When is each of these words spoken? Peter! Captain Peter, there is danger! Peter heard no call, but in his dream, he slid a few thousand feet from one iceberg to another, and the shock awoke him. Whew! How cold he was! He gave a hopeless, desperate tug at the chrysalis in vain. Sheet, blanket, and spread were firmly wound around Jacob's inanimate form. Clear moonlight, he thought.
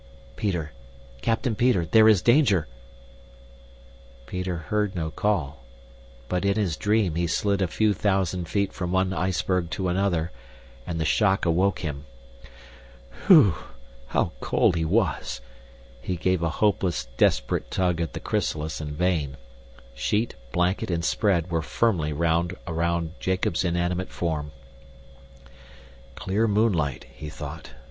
Peter! 0.35 0.71
Captain 1.21 1.53
Peter, 1.53 1.85
there 1.85 2.09
is 2.09 2.23
danger! 2.23 2.67
Peter 4.25 4.55
heard 4.57 4.95
no 4.95 5.11
call, 5.11 5.63
but 6.27 6.43
in 6.43 6.55
his 6.55 6.75
dream, 6.75 7.13
he 7.13 7.27
slid 7.27 7.61
a 7.61 7.67
few 7.67 7.93
thousand 7.93 8.49
feet 8.49 8.73
from 8.73 8.91
one 8.91 9.13
iceberg 9.13 9.69
to 9.69 9.89
another, 9.89 10.31
and 10.87 10.99
the 10.99 11.05
shock 11.05 11.45
awoke 11.45 11.81
him. 11.85 12.05
Whew! 13.27 13.53
How 14.07 14.31
cold 14.39 14.75
he 14.75 14.85
was! 14.85 15.39
He 16.01 16.15
gave 16.15 16.41
a 16.41 16.49
hopeless, 16.49 17.07
desperate 17.17 17.69
tug 17.69 18.01
at 18.01 18.13
the 18.13 18.19
chrysalis 18.19 18.81
in 18.81 18.93
vain. 18.95 19.37
Sheet, 19.93 20.33
blanket, 20.51 20.89
and 20.89 21.05
spread 21.05 21.51
were 21.51 21.61
firmly 21.61 22.11
wound 22.11 22.57
around 22.65 23.11
Jacob's 23.19 23.63
inanimate 23.63 24.09
form. 24.09 24.51
Clear 26.15 26.47
moonlight, 26.47 27.05
he 27.13 27.29
thought. 27.29 27.75